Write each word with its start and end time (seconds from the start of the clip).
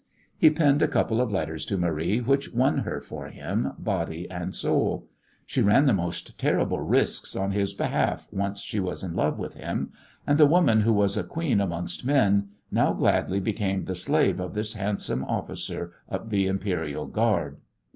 He 0.35 0.49
penned 0.49 0.81
a 0.81 0.87
couple 0.87 1.21
of 1.21 1.31
letters 1.31 1.63
to 1.65 1.77
Marie, 1.77 2.21
which 2.21 2.55
won 2.55 2.79
her 2.79 2.99
for 2.99 3.27
him, 3.27 3.73
body 3.77 4.27
and 4.31 4.55
soul. 4.55 5.07
She 5.45 5.61
ran 5.61 5.85
the 5.85 5.93
most 5.93 6.39
terrible 6.39 6.79
risks 6.81 7.35
on 7.35 7.51
his 7.51 7.75
behalf 7.75 8.27
once 8.31 8.61
she 8.61 8.79
was 8.79 9.03
in 9.03 9.13
love 9.15 9.37
with 9.37 9.53
him, 9.57 9.91
and 10.25 10.39
the 10.39 10.47
woman 10.47 10.81
who 10.81 10.93
was 10.93 11.17
a 11.17 11.23
queen 11.23 11.61
amongst 11.61 12.03
men 12.03 12.47
now 12.71 12.93
gladly 12.93 13.39
became 13.39 13.85
the 13.85 13.93
slave 13.93 14.39
of 14.39 14.55
this 14.55 14.73
handsome 14.73 15.23
officer 15.25 15.91
of 16.09 16.31
the 16.31 16.47
Imperial 16.47 17.05
Guard. 17.05 17.57